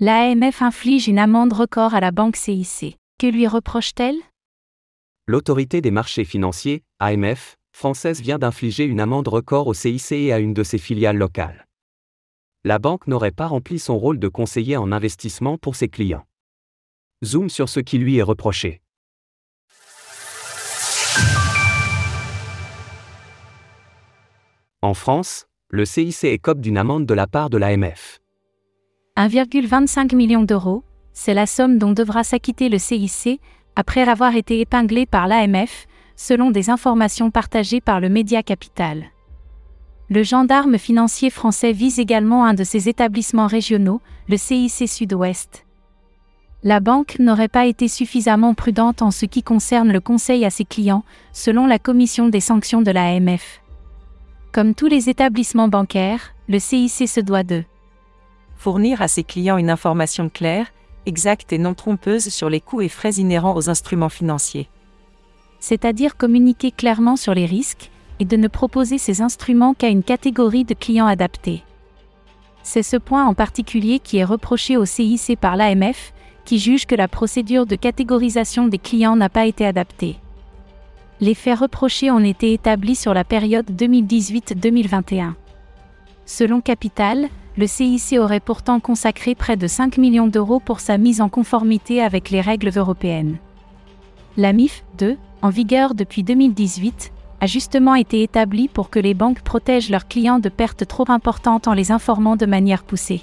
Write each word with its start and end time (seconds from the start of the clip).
L'AMF 0.00 0.62
inflige 0.62 1.08
une 1.08 1.18
amende 1.18 1.52
record 1.52 1.92
à 1.92 1.98
la 1.98 2.12
banque 2.12 2.36
CIC. 2.36 2.96
Que 3.18 3.26
lui 3.26 3.48
reproche-t-elle? 3.48 4.14
L'autorité 5.26 5.80
des 5.80 5.90
marchés 5.90 6.24
financiers, 6.24 6.84
AMF, 7.00 7.56
française 7.72 8.20
vient 8.20 8.38
d'infliger 8.38 8.84
une 8.84 9.00
amende 9.00 9.26
record 9.26 9.66
au 9.66 9.74
CIC 9.74 10.12
et 10.12 10.32
à 10.32 10.38
une 10.38 10.54
de 10.54 10.62
ses 10.62 10.78
filiales 10.78 11.16
locales. 11.16 11.66
La 12.62 12.78
banque 12.78 13.08
n'aurait 13.08 13.32
pas 13.32 13.48
rempli 13.48 13.80
son 13.80 13.98
rôle 13.98 14.20
de 14.20 14.28
conseiller 14.28 14.76
en 14.76 14.92
investissement 14.92 15.58
pour 15.58 15.74
ses 15.74 15.88
clients. 15.88 16.28
Zoom 17.24 17.50
sur 17.50 17.68
ce 17.68 17.80
qui 17.80 17.98
lui 17.98 18.18
est 18.18 18.22
reproché. 18.22 18.80
En 24.80 24.94
France, 24.94 25.48
le 25.70 25.84
CIC 25.84 26.22
écope 26.22 26.60
d'une 26.60 26.78
amende 26.78 27.04
de 27.04 27.14
la 27.14 27.26
part 27.26 27.50
de 27.50 27.58
l'AMF. 27.58 28.20
1,25 29.18 30.14
million 30.14 30.44
d'euros, 30.44 30.84
c'est 31.12 31.34
la 31.34 31.46
somme 31.46 31.78
dont 31.78 31.90
devra 31.90 32.22
s'acquitter 32.22 32.68
le 32.68 32.78
CIC 32.78 33.40
après 33.74 34.08
avoir 34.08 34.36
été 34.36 34.60
épinglé 34.60 35.06
par 35.06 35.26
l'AMF, 35.26 35.88
selon 36.14 36.52
des 36.52 36.70
informations 36.70 37.32
partagées 37.32 37.80
par 37.80 37.98
le 37.98 38.08
Média 38.08 38.44
Capital. 38.44 39.06
Le 40.08 40.22
gendarme 40.22 40.78
financier 40.78 41.30
français 41.30 41.72
vise 41.72 41.98
également 41.98 42.44
un 42.44 42.54
de 42.54 42.62
ses 42.62 42.88
établissements 42.88 43.48
régionaux, 43.48 44.00
le 44.28 44.36
CIC 44.36 44.88
Sud-Ouest. 44.88 45.66
La 46.62 46.78
banque 46.78 47.18
n'aurait 47.18 47.48
pas 47.48 47.66
été 47.66 47.88
suffisamment 47.88 48.54
prudente 48.54 49.02
en 49.02 49.10
ce 49.10 49.26
qui 49.26 49.42
concerne 49.42 49.92
le 49.92 50.00
conseil 50.00 50.44
à 50.44 50.50
ses 50.50 50.64
clients, 50.64 51.02
selon 51.32 51.66
la 51.66 51.80
commission 51.80 52.28
des 52.28 52.40
sanctions 52.40 52.82
de 52.82 52.92
l'AMF. 52.92 53.62
Comme 54.52 54.76
tous 54.76 54.86
les 54.86 55.08
établissements 55.08 55.68
bancaires, 55.68 56.34
le 56.48 56.60
CIC 56.60 57.08
se 57.08 57.20
doit 57.20 57.42
de 57.42 57.64
fournir 58.58 59.00
à 59.00 59.08
ses 59.08 59.22
clients 59.22 59.56
une 59.56 59.70
information 59.70 60.28
claire, 60.28 60.66
exacte 61.06 61.52
et 61.52 61.58
non 61.58 61.74
trompeuse 61.74 62.28
sur 62.28 62.50
les 62.50 62.60
coûts 62.60 62.82
et 62.82 62.88
frais 62.88 63.14
inhérents 63.14 63.56
aux 63.56 63.70
instruments 63.70 64.08
financiers. 64.08 64.68
C'est-à-dire 65.60 66.16
communiquer 66.16 66.70
clairement 66.70 67.16
sur 67.16 67.34
les 67.34 67.46
risques 67.46 67.90
et 68.20 68.24
de 68.24 68.36
ne 68.36 68.48
proposer 68.48 68.98
ces 68.98 69.22
instruments 69.22 69.74
qu'à 69.74 69.88
une 69.88 70.02
catégorie 70.02 70.64
de 70.64 70.74
clients 70.74 71.06
adaptés. 71.06 71.62
C'est 72.62 72.82
ce 72.82 72.96
point 72.96 73.24
en 73.24 73.34
particulier 73.34 74.00
qui 74.00 74.18
est 74.18 74.24
reproché 74.24 74.76
au 74.76 74.84
CIC 74.84 75.38
par 75.40 75.56
l'AMF, 75.56 76.12
qui 76.44 76.58
juge 76.58 76.86
que 76.86 76.94
la 76.94 77.08
procédure 77.08 77.66
de 77.66 77.76
catégorisation 77.76 78.66
des 78.66 78.78
clients 78.78 79.16
n'a 79.16 79.28
pas 79.28 79.46
été 79.46 79.64
adaptée. 79.64 80.16
Les 81.20 81.34
faits 81.34 81.60
reprochés 81.60 82.10
ont 82.10 82.20
été 82.24 82.52
établis 82.52 82.94
sur 82.94 83.14
la 83.14 83.24
période 83.24 83.70
2018-2021. 83.70 85.34
Selon 86.26 86.60
Capital, 86.60 87.28
le 87.58 87.66
CIC 87.66 88.20
aurait 88.20 88.38
pourtant 88.38 88.78
consacré 88.78 89.34
près 89.34 89.56
de 89.56 89.66
5 89.66 89.98
millions 89.98 90.28
d'euros 90.28 90.60
pour 90.60 90.78
sa 90.78 90.96
mise 90.96 91.20
en 91.20 91.28
conformité 91.28 92.00
avec 92.00 92.30
les 92.30 92.40
règles 92.40 92.70
européennes. 92.76 93.38
La 94.36 94.52
MIF 94.52 94.84
2, 94.98 95.16
en 95.42 95.50
vigueur 95.50 95.94
depuis 95.96 96.22
2018, 96.22 97.10
a 97.40 97.46
justement 97.46 97.96
été 97.96 98.22
établie 98.22 98.68
pour 98.68 98.90
que 98.90 99.00
les 99.00 99.12
banques 99.12 99.42
protègent 99.42 99.90
leurs 99.90 100.06
clients 100.06 100.38
de 100.38 100.48
pertes 100.48 100.86
trop 100.86 101.06
importantes 101.08 101.66
en 101.66 101.72
les 101.72 101.90
informant 101.90 102.36
de 102.36 102.46
manière 102.46 102.84
poussée. 102.84 103.22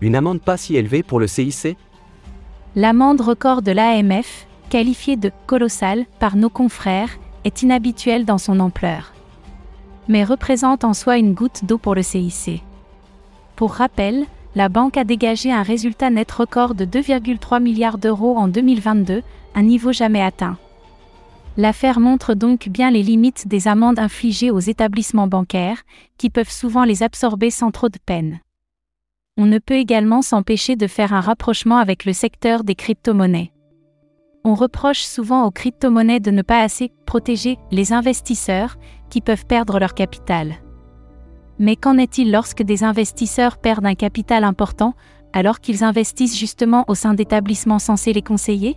Une 0.00 0.14
amende 0.14 0.40
pas 0.40 0.56
si 0.56 0.76
élevée 0.76 1.02
pour 1.02 1.18
le 1.18 1.26
CIC 1.26 1.76
L'amende 2.76 3.20
record 3.20 3.62
de 3.62 3.72
l'AMF, 3.72 4.46
qualifiée 4.70 5.16
de 5.16 5.32
colossale 5.46 6.06
par 6.20 6.36
nos 6.36 6.50
confrères, 6.50 7.18
est 7.42 7.62
inhabituelle 7.62 8.26
dans 8.26 8.38
son 8.38 8.60
ampleur. 8.60 9.12
Mais 10.06 10.22
représente 10.22 10.84
en 10.84 10.94
soi 10.94 11.18
une 11.18 11.34
goutte 11.34 11.64
d'eau 11.64 11.78
pour 11.78 11.96
le 11.96 12.02
CIC. 12.02 12.62
Pour 13.56 13.72
rappel, 13.72 14.26
la 14.56 14.68
banque 14.68 14.96
a 14.96 15.04
dégagé 15.04 15.52
un 15.52 15.62
résultat 15.62 16.10
net 16.10 16.30
record 16.30 16.74
de 16.74 16.84
2,3 16.84 17.62
milliards 17.62 17.98
d'euros 17.98 18.36
en 18.36 18.48
2022, 18.48 19.22
un 19.54 19.62
niveau 19.62 19.92
jamais 19.92 20.22
atteint. 20.22 20.58
L'affaire 21.56 22.00
montre 22.00 22.34
donc 22.34 22.68
bien 22.68 22.90
les 22.90 23.02
limites 23.02 23.46
des 23.46 23.68
amendes 23.68 24.00
infligées 24.00 24.50
aux 24.50 24.58
établissements 24.58 25.28
bancaires, 25.28 25.82
qui 26.18 26.30
peuvent 26.30 26.50
souvent 26.50 26.84
les 26.84 27.04
absorber 27.04 27.50
sans 27.50 27.70
trop 27.70 27.88
de 27.88 27.98
peine. 28.04 28.40
On 29.36 29.46
ne 29.46 29.58
peut 29.58 29.74
également 29.74 30.22
s'empêcher 30.22 30.74
de 30.74 30.86
faire 30.88 31.12
un 31.12 31.20
rapprochement 31.20 31.76
avec 31.78 32.04
le 32.04 32.12
secteur 32.12 32.64
des 32.64 32.74
crypto-monnaies. 32.74 33.52
On 34.44 34.54
reproche 34.54 35.02
souvent 35.02 35.44
aux 35.44 35.50
crypto-monnaies 35.50 36.20
de 36.20 36.30
ne 36.30 36.42
pas 36.42 36.60
assez 36.60 36.92
protéger 37.06 37.56
les 37.70 37.92
investisseurs, 37.92 38.76
qui 39.10 39.20
peuvent 39.20 39.46
perdre 39.46 39.78
leur 39.78 39.94
capital. 39.94 40.56
Mais 41.58 41.76
qu'en 41.76 41.98
est-il 41.98 42.32
lorsque 42.32 42.62
des 42.62 42.84
investisseurs 42.84 43.58
perdent 43.58 43.86
un 43.86 43.94
capital 43.94 44.44
important, 44.44 44.94
alors 45.32 45.60
qu'ils 45.60 45.84
investissent 45.84 46.38
justement 46.38 46.84
au 46.88 46.94
sein 46.94 47.14
d'établissements 47.14 47.78
censés 47.78 48.12
les 48.12 48.22
conseiller? 48.22 48.76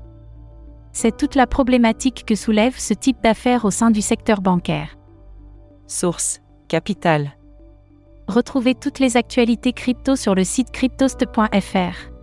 C'est 0.92 1.16
toute 1.16 1.36
la 1.36 1.48
problématique 1.48 2.24
que 2.26 2.36
soulève 2.36 2.78
ce 2.78 2.94
type 2.94 3.22
d'affaires 3.22 3.66
au 3.66 3.72
sein 3.72 3.92
du 3.92 4.02
secteur 4.02 4.42
bancaire. 4.42 4.98
Source 5.88 6.42
Capital. 6.68 7.32
Retrouvez 8.28 8.76
toutes 8.76 9.00
les 9.00 9.16
actualités 9.16 9.74
crypto 9.74 10.16
sur 10.16 10.36
le 10.36 10.44
site 10.44 10.72
cryptost.fr. 10.72 12.17